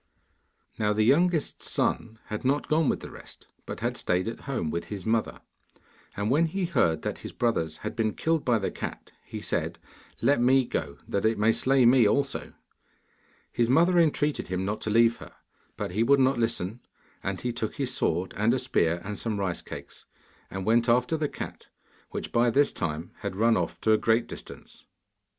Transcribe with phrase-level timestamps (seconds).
[0.79, 4.71] Now the youngest son had not gone with the rest, but had stayed at home
[4.71, 5.41] with his mother;
[6.17, 9.77] and when he heard that his brothers had been killed by the cat he said,
[10.19, 12.53] 'Let me go, that it may slay me also.'
[13.51, 15.35] His mother entreated him not to leave her,
[15.77, 16.79] but he would not listen,
[17.21, 20.07] and he took his sword and a spear and some rice cakes,
[20.49, 21.67] and went after the cat,
[22.09, 24.83] which by this time had run of to a great distance.